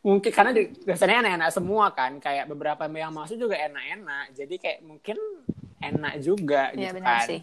Mungkin 0.00 0.30
karena 0.30 0.50
di- 0.50 0.74
dosennya 0.78 1.18
enak-enak 1.20 1.50
semua 1.50 1.86
kan. 1.90 2.18
Kayak 2.18 2.44
beberapa 2.48 2.84
yang 2.86 3.12
masuk 3.12 3.38
juga 3.38 3.56
enak-enak. 3.56 4.34
Jadi 4.34 4.54
kayak 4.56 4.78
mungkin 4.82 5.16
enak 5.78 6.14
juga 6.18 6.62
Iya 6.70 6.80
gitu 6.82 6.94
benar 6.94 7.14
kan. 7.14 7.26
sih 7.26 7.40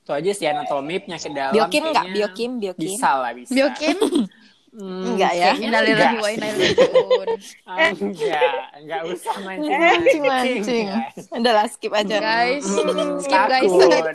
Itu 0.00 0.10
aja 0.10 0.30
sih 0.34 0.46
anatomi 0.46 0.96
penyakit 0.98 1.30
dalam. 1.30 1.52
biokim 1.54 1.82
nggak 1.86 2.06
biokim 2.10 2.50
biokim 2.58 2.88
Bisa 2.90 3.10
lah 3.14 3.30
bisa. 3.30 3.52
Biokim. 3.52 3.96
Hmm, 4.70 5.02
Enggak 5.04 5.32
ya? 5.34 5.50
Innalillahi 5.52 5.98
enggak 6.12 6.14
wa 6.16 6.28
sih. 6.28 6.36
inna 6.36 6.46
ilaihi 6.46 6.74
raji'un. 6.78 7.28
Enggak, 7.66 8.54
enggak 8.76 9.00
usah 9.04 9.34
mancing 9.40 10.22
mancing 10.22 10.84
guys. 10.86 11.26
udah 11.28 11.52
lah 11.52 11.66
skip 11.66 11.90
aja 11.92 12.16
Guys, 12.16 12.62
Hmm, 12.64 13.18
skip 13.18 13.42
guys. 13.48 13.66
takut. 13.66 14.06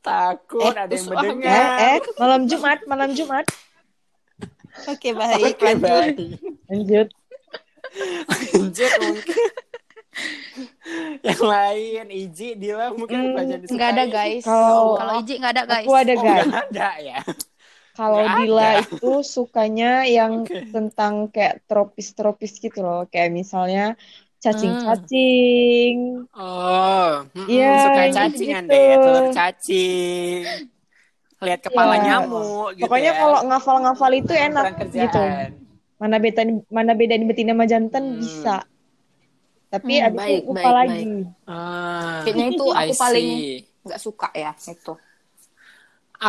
Takut 0.00 0.72
Eh, 0.72 0.74
ada 0.74 0.88
yang 0.88 0.98
Eh, 0.98 1.06
mendengar. 1.06 1.62
eh, 1.78 1.98
malam 2.18 2.40
Jumat, 2.46 2.78
malam 2.84 3.10
Jumat. 3.12 3.46
oke 4.84 5.08
baik 5.12 5.54
Oke, 5.54 5.64
lanjut 5.64 5.82
baik. 5.84 6.16
Lanjut. 6.66 7.08
Lanjut 8.52 8.90
mungkin. 9.00 9.36
yang 11.28 11.42
lain, 11.42 12.04
Iji, 12.08 12.48
Dila 12.54 12.90
mungkin 12.90 13.34
Hmm, 13.34 13.58
disukai. 13.58 13.70
Enggak 13.70 13.88
ada, 13.92 14.04
guys. 14.06 14.42
Kalau- 14.42 14.96
Kalau 14.96 15.12
Iji 15.18 15.34
enggak 15.36 15.52
ada, 15.54 15.64
guys. 15.64 15.86
Aku 15.86 15.92
ada, 15.92 16.12
Oh, 16.12 16.20
guys. 16.20 16.46
nggak 16.46 16.64
ada 16.70 16.90
ya. 16.98 17.18
Kalau 17.92 18.18
Nggak 18.20 18.36
Dila 18.38 18.62
ada. 18.62 18.78
itu 18.80 19.12
sukanya 19.22 19.92
yang 20.04 20.32
Oke. 20.42 20.70
tentang 20.70 21.12
kayak 21.28 21.66
tropis-tropis 21.66 22.52
gitu 22.56 22.78
loh. 22.78 23.02
Kayak 23.06 23.30
misalnya 23.32 23.84
cacing-cacing. 24.38 25.96
Oh, 26.30 27.26
mm-mm, 27.28 27.48
Iya, 27.48 27.74
suka 27.82 28.00
yang 28.00 28.14
cacingan 28.14 28.62
gitu. 28.64 28.72
deh, 28.72 28.90
telur 28.96 29.26
cacing. 29.32 30.42
Lihat 31.38 31.60
kepala 31.62 31.94
Iya. 31.94 32.02
nyamuk 32.04 32.74
gitu 32.74 32.82
Pokoknya 32.82 33.12
ya. 33.14 33.18
kalau 33.18 33.38
ngafal-ngafal 33.46 34.12
itu 34.12 34.32
enak 34.32 34.66
gitu. 34.90 35.22
Mana 35.98 36.16
beda 36.18 36.42
mana 36.70 36.92
bedain 36.94 37.26
betina 37.26 37.54
sama 37.54 37.66
jantan 37.66 38.04
Hmm. 38.04 38.18
bisa. 38.18 38.56
Tapi 39.72 39.92
Hmm, 39.92 40.06
abis 40.06 40.20
baik, 40.20 40.40
itu 40.40 40.40
lupa 40.48 40.70
baik, 40.78 40.78
lagi. 40.78 41.28
Ah, 41.48 42.22
kayaknya 42.22 42.44
itu 42.54 42.64
I 42.74 42.88
aku 42.88 42.92
paling 43.02 43.26
nggak 43.84 44.00
suka 44.04 44.28
ya 44.36 44.52
itu 44.74 44.92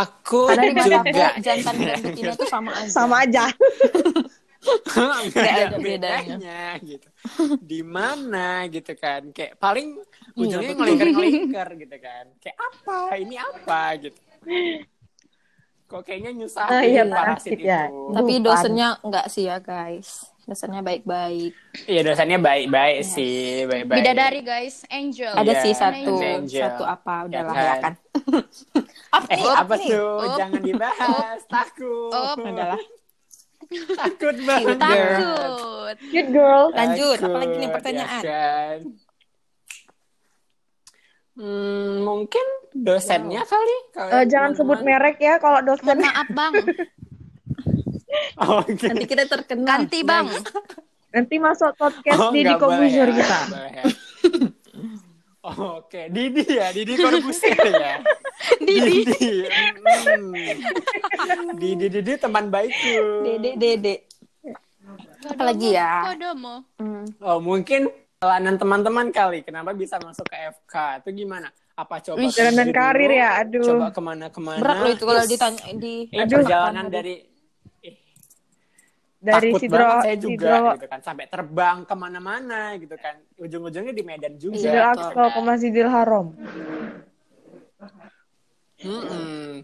Aku 0.02 0.42
karena 0.48 0.64
di 0.70 0.74
mata 0.74 0.98
aku 1.06 1.22
juga. 1.22 1.34
jantan 1.46 1.86
dan 1.86 1.98
betina 2.02 2.34
itu 2.34 2.46
sama 2.50 2.72
aja 2.82 2.94
Sama 2.94 3.24
aja. 3.26 3.48
Nggak 5.40 5.56
ada 5.68 5.78
bedanya. 5.80 6.78
gitu. 6.84 7.08
Di 7.60 7.80
mana 7.86 8.66
gitu 8.74 8.92
kan. 9.04 9.22
Kayak 9.36 9.54
paling 9.64 9.88
Iya, 10.40 10.58
ujungnya 10.58 10.70
betul. 10.70 10.78
ngelingkar-ngelingkar 10.78 11.68
gitu 11.82 11.96
kan. 12.06 12.26
Kayak 12.42 12.58
apa? 12.68 12.98
Ini 13.24 13.36
apa 13.40 13.80
gitu. 14.04 14.20
Kok 15.90 16.02
kayaknya 16.02 16.32
nyusahin 16.36 16.70
Ah, 16.70 16.84
iya, 16.84 17.02
parasit 17.04 17.58
ya. 17.58 17.90
itu. 17.90 18.14
tapi 18.14 18.34
dosennya 18.40 19.02
nggak 19.02 19.26
sih 19.28 19.44
ya 19.44 19.58
guys 19.58 20.30
dosennya 20.44 20.82
baik-baik 20.82 21.54
Iya 21.86 22.02
dosennya 22.04 22.38
baik-baik 22.38 22.98
Yes. 23.00 23.10
sih, 23.12 23.38
baik-baik. 23.66 24.02
Bidadari, 24.02 24.42
guys. 24.42 24.82
Angel. 24.88 25.30
ada 25.32 25.46
Iya, 25.48 25.62
sih 25.62 25.74
satu 25.74 26.14
Angel. 26.18 26.62
satu 26.64 26.84
apa 26.84 27.14
udahlah 27.26 27.54
Ya 27.54 27.64
ya 27.64 27.76
kan? 27.80 27.94
apa 29.12 29.28
Eh, 29.28 29.38
nih? 29.38 29.46
apa 29.48 29.74
nih? 29.76 29.90
tuh? 29.90 30.14
Up. 30.20 30.38
Jangan 30.38 30.62
dibahas. 30.64 31.40
Takut. 31.48 32.10
Up. 32.12 32.38
adalah 32.40 32.82
Takut 33.96 34.36
banget. 34.42 34.78
Takut. 34.80 35.96
Cute 36.04 36.30
girl. 36.32 36.64
Lanjut, 36.72 37.14
Takut, 37.16 37.28
apalagi 37.28 37.56
nih 37.56 37.62
ya 37.62 37.70
pertanyaan? 37.72 38.22
kan? 38.24 38.78
Hmm, 41.40 42.04
mungkin 42.04 42.46
dosennya 42.76 43.48
kali. 43.48 43.78
kalau 43.96 44.12
Eh, 44.12 44.26
jangan 44.28 44.52
sebut 44.54 44.80
merek 44.84 45.18
ya 45.18 45.40
kalau 45.40 45.64
dosen. 45.64 45.88
Mohon 45.88 46.00
maaf, 46.04 46.28
Bang. 46.30 46.54
Oh, 48.38 48.60
Oke. 48.68 48.84
nanti 48.84 49.06
kita 49.08 49.24
terkenal 49.24 49.64
Ganti, 49.66 50.00
Bang. 50.04 50.28
Nanti 51.16 51.36
masuk 51.40 51.74
podcast 51.74 52.20
Oh, 52.20 52.30
di 52.30 52.44
nggak 52.44 52.60
boleh 52.60 52.70
Corbusier 52.86 53.08
ya, 53.08 53.16
kita. 53.18 53.40
ya. 53.74 53.84
Oke, 55.80 56.02
Didi 56.12 56.44
ya, 56.46 56.68
Didi 56.70 56.94
Corbusier 56.94 57.58
ya. 57.58 57.96
Didi. 58.68 59.48
Hmm. 59.80 60.36
Didi, 61.56 61.86
Didi 61.90 62.14
teman 62.14 62.52
baikku. 62.52 63.26
dede 63.26 63.50
dede 63.56 63.96
apalagi 65.26 65.74
ya 65.74 66.14
Kodomo. 66.14 66.56
Hmm. 66.78 67.04
Oh, 67.20 67.40
mungkin 67.40 67.90
perjalanan 68.20 68.60
teman-teman 68.60 69.08
kali. 69.16 69.48
Kenapa 69.48 69.72
bisa 69.72 69.96
masuk 70.04 70.28
ke 70.28 70.36
FK? 70.36 70.76
Itu 71.00 71.10
gimana? 71.16 71.48
Apa 71.80 72.04
coba 72.04 72.20
Wih, 72.20 72.28
Perjalanan 72.28 72.68
sendiri 72.68 72.76
karir 72.76 73.08
dulu? 73.08 73.16
ya, 73.24 73.30
aduh. 73.40 73.64
Coba 73.64 73.88
ke 73.96 74.02
mana-kemana? 74.04 74.60
berat 74.60 74.78
loh 74.84 74.92
itu 74.92 75.04
kalau 75.08 75.24
ditanya 75.24 75.64
di 75.80 75.94
eh, 76.12 76.20
Aduh. 76.28 76.36
perjalanan 76.44 76.86
dari 76.92 77.16
eh, 77.80 77.96
Dari 79.24 79.50
takut 79.56 79.62
Sidro, 79.64 79.80
banget 79.80 80.04
saya 80.04 80.18
juga 80.20 80.36
Sidro, 80.36 80.68
gitu 80.76 80.88
kan 80.92 81.00
sampai 81.00 81.26
terbang 81.32 81.78
ke 81.88 81.96
mana-mana 81.96 82.62
gitu 82.76 82.96
kan 83.00 83.16
ujung-ujungnya 83.40 83.94
di 83.96 84.04
Medan 84.04 84.36
juga 84.36 84.60
Sidro 84.60 84.84
gitu 84.84 85.00
Aqsa 85.00 85.12
ke 85.16 85.32
kan. 85.32 85.44
Masjidil 85.48 85.88
Haram. 85.88 86.26
Mm-mm. 88.84 89.64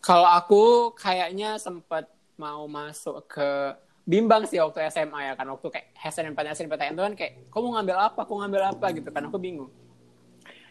Kalau 0.00 0.28
aku 0.32 0.96
kayaknya 0.96 1.60
sempat 1.60 2.08
mau 2.40 2.64
masuk 2.64 3.20
ke 3.28 3.76
bimbang 4.10 4.42
sih 4.50 4.58
waktu 4.58 4.90
SMA 4.90 5.30
ya 5.30 5.32
kan. 5.38 5.46
Waktu 5.46 5.66
kayak 5.70 5.86
SNMPTN 6.02 6.54
SNMPTN 6.58 6.92
itu 6.98 7.02
kan 7.06 7.14
kayak 7.14 7.32
kau 7.46 7.62
mau 7.62 7.78
ngambil 7.78 7.96
apa? 8.10 8.26
Aku 8.26 8.34
ngambil 8.42 8.62
apa? 8.74 8.86
Gitu 8.90 9.08
kan. 9.14 9.22
Aku 9.30 9.38
bingung. 9.38 9.70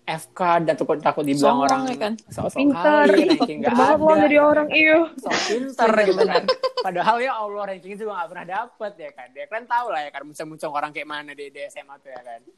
FK 0.10 0.66
dan 0.66 0.74
takut 0.74 0.98
takut 0.98 1.22
dibilang 1.22 1.70
orang 1.70 1.86
ya 1.86 1.98
kan? 2.02 2.14
sok-sok 2.34 2.58
Pinter, 2.58 3.06
kali, 3.06 3.22
ih, 3.22 3.28
ranking 3.30 3.58
nggak 3.62 3.78
ada, 3.78 3.94
jadi 3.94 4.26
gitu 4.26 4.42
orang, 4.42 4.66
kan. 4.66 4.82
iya. 4.82 5.00
sok 5.22 5.38
pinter 5.46 5.90
gitu 6.02 6.24
kan. 6.26 6.44
Padahal 6.82 7.16
ya 7.22 7.32
Allah 7.38 7.64
ranking 7.70 7.94
juga 7.94 8.12
gak 8.18 8.30
pernah 8.34 8.48
dapet 8.50 8.94
ya 8.98 9.12
kan. 9.14 9.28
Dia 9.38 9.46
kan 9.46 9.62
tahu 9.70 9.88
lah 9.94 10.02
ya 10.02 10.10
kan 10.10 10.22
muncul-muncul 10.26 10.70
orang 10.74 10.92
kayak 10.98 11.10
mana 11.14 11.32
di, 11.38 11.46
di 11.54 11.62
SMA 11.70 11.96
tuh 12.02 12.10
ya 12.10 12.22
kan. 12.26 12.42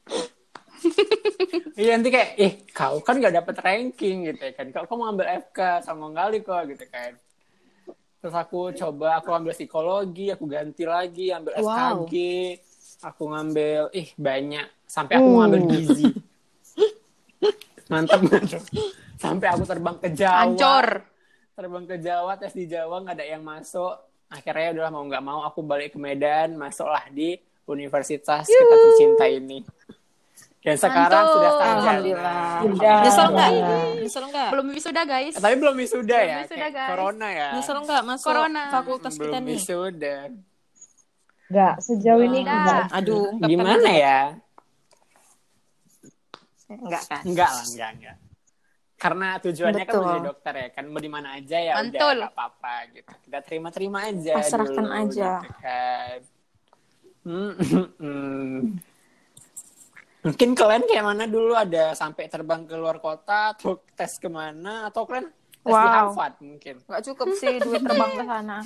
Iya 1.81 1.97
nanti 1.97 2.09
kayak 2.13 2.29
ih 2.39 2.53
kau 2.71 3.03
kan 3.03 3.19
gak 3.19 3.35
dapet 3.35 3.55
ranking 3.59 4.31
gitu 4.31 4.41
ya 4.47 4.53
kan. 4.55 4.71
Kau, 4.71 4.87
kau 4.87 4.95
mau 4.95 5.11
ambil 5.11 5.27
FK 5.43 5.83
sama 5.83 6.07
kali 6.15 6.39
kok 6.39 6.63
gitu 6.71 6.87
kan 6.87 7.19
terus 8.21 8.35
aku 8.37 8.69
coba 8.77 9.17
aku 9.17 9.33
ambil 9.33 9.51
psikologi 9.51 10.29
aku 10.29 10.45
ganti 10.45 10.85
lagi 10.85 11.33
ambil 11.33 11.57
Wow. 11.57 12.05
SKG 12.05 12.15
aku 13.01 13.23
ngambil 13.33 13.81
ih 13.97 14.09
banyak. 14.13 14.67
Sampai 14.85 15.17
aku 15.17 15.27
mau 15.27 15.41
ambil 15.49 15.61
Uh. 15.65 15.69
gizi. 15.73 16.05
Mantap 17.91 18.21
mantap 18.23 18.63
sampai 19.19 19.47
aku 19.51 19.63
terbang 19.67 19.97
ke 19.99 20.09
Jawa. 20.13 20.47
Ancor. 20.47 20.87
terbang 21.51 21.85
ke 21.85 21.95
Jawa 21.99 22.31
tes 22.39 22.53
di 22.55 22.65
Jawa 22.65 23.03
nggak 23.03 23.15
ada 23.19 23.25
yang 23.25 23.43
masuk. 23.43 23.93
Akhirnya 24.31 24.71
udah 24.79 24.89
mau 24.95 25.03
nggak 25.03 25.23
mau 25.25 25.43
aku 25.43 25.59
balik 25.61 25.93
ke 25.93 25.99
Medan 25.99 26.55
masuklah 26.55 27.03
di 27.11 27.35
universitas 27.67 28.47
kita 28.47 28.75
tercinta 28.75 29.25
ini 29.27 29.61
dan 30.61 30.75
sekarang 30.77 31.09
Mantul. 31.25 31.33
sudah 31.33 31.51
sarjana 31.51 31.73
Alhamdulillah. 31.73 32.45
Sudah. 32.61 32.97
Nyesel 33.01 33.27
nggak? 33.27 33.49
Alhamdulillah. 33.49 33.93
Nyesel 33.97 34.23
nggak? 34.29 34.49
Belum 34.53 34.65
wisuda 34.69 35.01
guys. 35.03 35.33
Tapi 35.35 35.55
belum 35.57 35.75
wisuda 35.75 36.05
Belum 36.13 36.29
ya 36.29 36.37
wisuda, 36.39 36.67
guys. 36.69 36.87
corona 36.87 37.27
ya 37.29 37.49
Nyesel 37.51 37.77
nggak 37.81 38.01
masuk 38.03 38.27
Corona. 38.27 38.63
fakultas 38.69 39.13
kita 39.13 39.25
belum 39.27 39.41
nih? 39.41 39.53
wisuda 39.55 40.17
Enggak, 41.51 41.75
sejauh 41.79 42.21
ini 42.21 42.39
Enggak. 42.41 42.61
enggak. 42.63 42.85
Aduh, 42.93 43.25
gimana 43.41 43.89
ya 43.91 44.19
Enggak 46.69 47.03
kan? 47.03 47.21
enggak 47.25 47.49
lah 47.49 47.65
enggak 47.67 47.89
enggak 47.91 48.17
karena 48.95 49.27
tujuannya 49.41 49.81
kan 49.81 49.89
Betul. 49.89 50.03
menjadi 50.05 50.23
dokter 50.23 50.53
ya 50.53 50.67
kan 50.69 50.83
mau 50.85 51.01
di 51.01 51.09
mana 51.09 51.27
aja 51.33 51.57
ya 51.57 51.71
udah 51.73 51.81
Mantul. 51.81 52.15
nggak 52.21 52.33
apa-apa 52.37 52.73
gitu 52.93 53.11
kita 53.25 53.39
terima-terima 53.41 53.99
aja 54.05 54.33
Pasrahkan 54.37 54.77
dulu, 54.77 54.93
aja. 54.93 55.31
gitu 55.41 55.51
kan. 55.57 56.19
Hmm, 57.21 57.53
hmm, 57.57 57.87
hmm. 57.97 58.57
Mungkin 60.21 60.53
kalian 60.53 60.83
kayak 60.83 61.01
mana 61.03 61.25
dulu 61.25 61.53
ada 61.53 61.91
sampai 61.91 62.25
terbang 62.25 62.63
ke 62.63 62.73
luar 62.73 62.97
kota 62.97 63.53
atau 63.53 63.81
tes 63.91 64.13
ke 64.15 64.27
mana 64.27 64.85
atau 64.85 65.03
kalian 65.03 65.27
tes 65.27 65.33
di 65.67 65.71
Wow. 65.71 65.93
Harvard 66.09 66.35
mungkin 66.39 66.75
Nggak 66.81 67.03
cukup 67.05 67.27
sih 67.35 67.53
duit 67.57 67.81
terbang 67.85 68.11
ke 68.11 68.23
sana. 68.23 68.57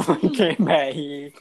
oke 0.00 0.48
baik 0.58 1.32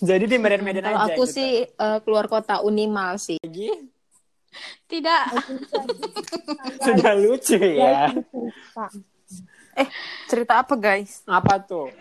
jadi 0.00 0.24
di 0.24 0.36
Medan-Medan 0.36 0.82
Kalau 0.82 1.00
aja 1.02 1.12
aku 1.12 1.22
gitu. 1.22 1.34
sih 1.36 1.50
eh, 1.66 1.98
keluar 2.00 2.24
kota 2.24 2.58
Unimal 2.60 3.14
sih. 3.16 3.36
lagi 3.36 3.68
Tidak. 4.86 5.24
sudah 6.84 7.12
lucu 7.14 7.54
ya 7.56 8.10
Eh, 9.72 9.86
cerita 10.26 10.58
apa 10.58 10.74
guys? 10.74 11.22
apa 11.24 11.60
tuh 11.60 11.92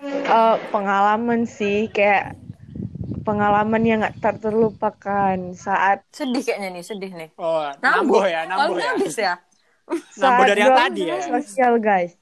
Eh, 0.00 0.56
pengalaman 0.68 1.44
sih 1.44 1.88
kayak 1.88 2.32
pengalaman 3.30 3.82
yang 3.82 3.98
nggak 4.00 4.18
ter- 4.18 4.42
terlupakan 4.42 5.36
saat 5.54 6.02
Sedih 6.10 6.42
kayaknya 6.42 6.68
nih, 6.72 6.82
sedih 6.82 7.12
nih. 7.12 7.28
oh 7.36 7.70
nambuh 7.78 8.26
ya 8.26 8.42
Kalau 8.42 8.66
nambuh 8.66 8.76
ya 8.76 8.90
nambis 8.90 9.16
ya? 9.16 9.34
nambuh 9.86 10.10
saat 10.12 10.48
dari 10.48 10.60
yang 10.60 10.74
tadi 10.76 11.00
ya 11.04 11.16
sosial 11.24 11.72
guys 11.78 12.12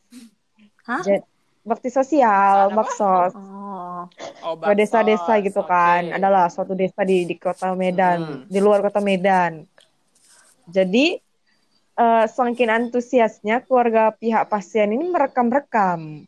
Hah? 0.85 1.01
Jadi, 1.01 1.21
bakti 1.63 1.89
sosial 1.89 2.73
baksos 2.73 3.33
Oh. 3.35 4.05
oh, 4.41 4.55
ke 4.57 4.73
desa-desa 4.75 5.37
gitu 5.39 5.61
oke. 5.61 5.67
kan 5.67 6.03
adalah 6.11 6.49
suatu 6.49 6.73
desa 6.73 7.03
di 7.03 7.25
di 7.25 7.37
kota 7.37 7.73
Medan 7.73 8.19
Hmm. 8.19 8.41
di 8.45 8.59
luar 8.59 8.81
kota 8.81 9.01
Medan 9.01 9.65
jadi 10.67 11.21
eh, 11.95 12.25
semakin 12.27 12.69
antusiasnya 12.71 13.61
keluarga 13.61 14.13
pihak 14.13 14.47
pasien 14.47 14.89
ini 14.89 15.09
merekam-rekam 15.09 16.25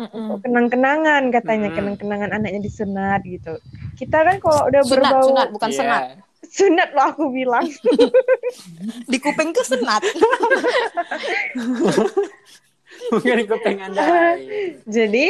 Mm-mm. 0.00 0.40
kenang-kenangan 0.40 1.22
katanya 1.28 1.68
Hmm. 1.68 1.76
kenang-kenangan 1.76 2.30
anaknya 2.32 2.60
disunat 2.60 3.20
gitu 3.22 3.60
kita 3.94 4.16
kan 4.18 4.36
kalau 4.38 4.64
udah 4.66 4.80
Sunat, 4.80 4.92
berbau 4.96 5.22
sunat, 5.26 5.46
bukan 5.52 5.68
Iya. 5.68 5.76
senat. 5.76 6.02
sunat 6.42 6.88
loh 6.90 7.06
aku 7.06 7.24
bilang 7.30 7.66
Di 9.04 9.18
kuping 9.18 9.52
tuh 9.52 9.62
senat. 9.62 10.00
mungkin 13.10 13.34
aku 13.44 13.56
pengen 13.60 13.92
anda 13.92 14.34
Jadi 14.86 15.26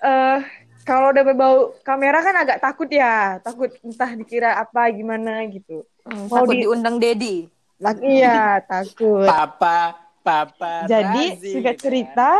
eh 0.00 0.38
kalau 0.82 1.12
udah 1.12 1.20
berbau 1.22 1.54
kamera 1.82 2.18
kan 2.18 2.34
agak 2.38 2.58
takut 2.58 2.88
ya, 2.88 3.36
takut 3.38 3.68
entah 3.82 4.08
dikira 4.10 4.56
apa 4.56 4.88
gimana 4.88 5.44
gitu. 5.46 5.84
Hmm, 6.02 6.26
Mau 6.26 6.42
takut 6.42 6.48
di- 6.50 6.64
diundang 6.64 6.96
Dedi. 6.96 7.44
Lagi 7.76 8.00
iya 8.02 8.56
takut. 8.58 9.22
papa 9.22 9.94
papa 10.18 10.84
Jadi 10.84 11.36
Razi, 11.36 11.52
singkat 11.52 11.76
ya. 11.76 11.80
cerita 11.80 12.30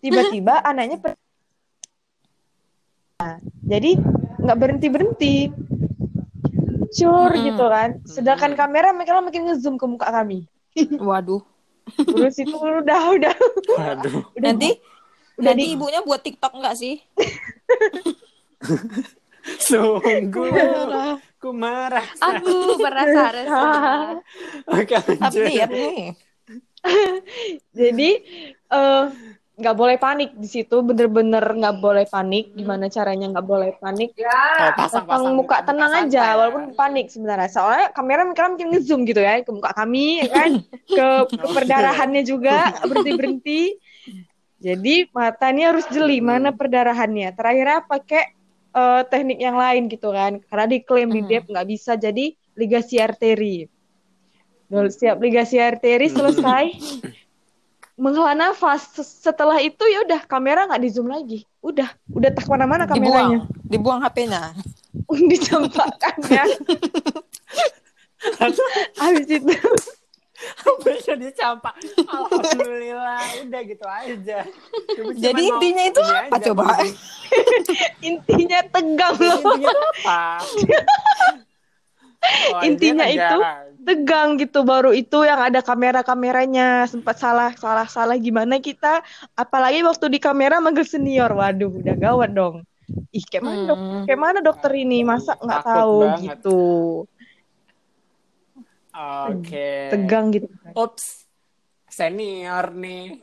tiba-tiba 0.00 0.60
anaknya 0.64 0.98
per- 1.00 1.18
Nah, 3.20 3.36
jadi 3.68 4.00
nggak 4.40 4.58
berhenti 4.58 4.88
berhenti, 4.88 5.36
cur 6.96 7.30
gitu 7.36 7.64
kan. 7.68 8.00
Sedangkan 8.08 8.56
kamera 8.56 8.96
mereka 8.96 9.20
makin 9.20 9.44
ngezoom 9.44 9.76
ke 9.76 9.84
muka 9.84 10.08
kami. 10.08 10.48
Waduh. 10.96 11.44
Terus 12.00 12.40
itu 12.40 12.56
udah 12.56 13.00
udah 13.12 13.34
waduh 13.76 14.24
udah 14.40 14.52
Nanti 14.56 14.70
udah 15.36 15.52
nanti 15.52 15.62
di 15.68 15.74
ibunya 15.76 16.00
buat 16.00 16.24
TikTok 16.24 16.52
enggak 16.56 16.80
sih? 16.80 16.96
sungguh 19.60 20.48
ku 21.40 21.50
marah 21.56 22.04
Aku 22.20 22.76
merasa 22.80 23.32
resah. 23.32 24.20
oke 24.68 24.96
Tapi 24.96 25.38
lihat 25.44 25.70
nih. 25.72 26.12
Jadi 27.78 28.10
eh, 28.72 29.04
nggak 29.60 29.76
boleh 29.76 29.96
panik 30.00 30.32
di 30.34 30.48
situ, 30.48 30.80
bener-bener 30.80 31.44
nggak 31.44 31.76
boleh 31.78 32.08
panik. 32.08 32.56
Gimana 32.56 32.88
caranya 32.88 33.28
nggak 33.30 33.46
boleh 33.46 33.70
panik? 33.76 34.16
oh, 34.16 34.70
pasang, 34.74 35.04
Pasang 35.04 35.36
muka 35.36 35.60
tenang 35.62 35.92
santai 35.92 36.16
aja, 36.16 36.24
ya. 36.24 36.36
walaupun 36.40 36.72
panik 36.72 37.06
sebenarnya. 37.12 37.52
Soalnya 37.52 37.86
kamera 37.92 38.24
mereka 38.24 38.48
mungkin 38.48 38.68
ngezoom 38.72 39.04
gitu 39.04 39.20
ya 39.20 39.44
ke 39.44 39.52
muka 39.52 39.70
kami, 39.76 40.24
ya 40.24 40.28
kan, 40.32 40.50
ke, 40.88 41.08
ke 41.40 41.46
perdarahannya 41.52 42.22
juga 42.24 42.72
berhenti 42.88 43.12
berhenti. 43.14 43.62
Jadi 44.60 45.08
mata 45.12 45.48
ini 45.48 45.62
harus 45.64 45.84
jeli 45.88 46.20
mana 46.20 46.52
perdarahannya. 46.52 47.32
Terakhirnya 47.32 47.80
pakai 47.84 48.24
eh, 48.70 49.02
teknik 49.08 49.38
yang 49.40 49.56
lain 49.56 49.88
gitu 49.88 50.12
kan, 50.12 50.40
karena 50.48 50.66
diklaim 50.68 51.08
di 51.10 51.20
Hmm. 51.20 51.28
dep 51.28 51.44
nggak 51.48 51.66
bisa 51.68 51.96
jadi 51.96 52.32
ligasi 52.56 52.96
arteri. 53.00 53.68
Siap 54.70 55.18
ligasi 55.18 55.58
arteri 55.58 56.06
selesai. 56.14 56.64
Menghela 58.00 58.32
nafas. 58.32 58.88
Setelah 58.96 59.60
itu 59.60 59.84
ya 59.84 60.02
udah 60.08 60.24
kamera 60.24 60.64
nggak 60.64 60.80
di 60.80 60.88
zoom 60.88 61.12
lagi. 61.12 61.44
Udah 61.60 61.92
udah 62.08 62.30
tak 62.32 62.48
mana-mana 62.48 62.88
kameranya. 62.88 63.44
Dibuang, 63.44 63.68
dibuang 63.68 64.00
HP-nya. 64.00 64.56
dicampakkan 65.30 66.16
ya. 66.32 66.44
Habis 69.00 69.28
itu. 69.28 69.54
Bisa 70.80 71.12
dicampak. 71.20 71.76
Alhamdulillah 72.08 73.44
udah 73.44 73.60
gitu 73.68 73.84
aja. 73.84 74.38
Cuma 74.96 75.12
Jadi 75.12 75.42
intinya 75.52 75.84
itu 75.84 76.00
apa 76.00 76.36
aja, 76.40 76.46
coba? 76.48 76.64
intinya 78.08 78.60
tegang 78.72 79.16
loh. 79.20 79.36
intinya 79.36 79.72
apa 79.76 80.20
Oh, 82.20 82.60
Intinya 82.62 83.08
dia 83.08 83.16
itu, 83.16 83.38
tegang. 83.40 83.66
tegang 83.80 84.28
gitu 84.36 84.60
baru 84.60 84.92
itu 84.92 85.24
yang 85.24 85.40
ada 85.40 85.64
kamera-kameranya 85.64 86.84
sempat 86.84 87.16
salah 87.16 87.56
salah 87.56 87.88
salah 87.88 88.12
gimana 88.20 88.60
kita 88.60 89.00
apalagi 89.32 89.80
waktu 89.80 90.12
di 90.12 90.20
kamera 90.20 90.60
manggil 90.60 90.84
senior 90.84 91.32
waduh 91.32 91.72
udah 91.72 91.96
gawat 91.96 92.30
dong 92.36 92.68
ih 93.08 93.24
kayak 93.24 93.40
mana 93.48 93.62
dok 93.64 93.78
Hmm. 93.80 94.04
kayak 94.04 94.20
mana 94.20 94.38
dokter 94.44 94.72
ini 94.76 95.00
masa 95.00 95.32
nggak 95.40 95.64
tahu 95.64 95.96
banget. 95.96 96.20
gitu 96.36 96.60
oke 98.92 99.68
tegang 99.88 100.26
gitu 100.28 100.46
Ups, 100.76 101.24
senior 101.88 102.70
nih. 102.76 103.16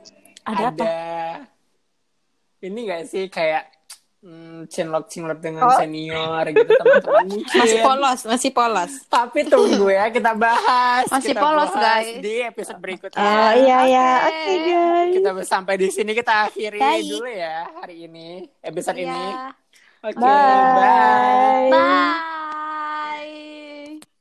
Ada 0.44 0.74
apa? 0.74 0.86
Ini 2.66 2.80
gak 2.90 3.04
sih 3.06 3.30
kayak 3.30 3.77
hmm, 4.28 4.68
cinlok 4.68 5.08
cinlok 5.08 5.40
dengan 5.40 5.63
Oh. 5.63 5.72
senior 5.74 6.44
gitu 6.46 6.68
teman-teman 6.68 7.24
mungkin. 7.32 7.56
Masih 7.56 7.80
polos, 7.80 8.20
masih 8.22 8.52
polos. 8.52 8.92
Tapi 9.08 9.40
tunggu 9.48 9.88
ya 9.88 10.12
kita 10.12 10.36
bahas. 10.36 11.08
Masih 11.08 11.32
kita 11.32 11.40
polos, 11.40 11.72
bahas 11.72 12.04
guys. 12.04 12.20
Di 12.20 12.34
episode 12.44 12.78
berikutnya. 12.78 13.16
oh 13.18 13.52
iya 13.56 13.80
ya 13.88 14.10
Oke. 14.22 14.36
oke 14.36 14.56
guys 14.62 15.10
Kita 15.16 15.30
sampai 15.42 15.80
di 15.80 15.88
sini 15.88 16.12
kita 16.12 16.46
akhiri 16.46 16.76
Baik. 16.76 17.08
dulu 17.08 17.26
ya 17.26 17.58
hari 17.80 17.96
ini 18.04 18.28
episode 18.60 19.00
ini. 19.00 19.08
Iya. 19.08 19.56
Oke, 20.04 20.20
Bye. 20.20 21.72
bye. 21.72 22.37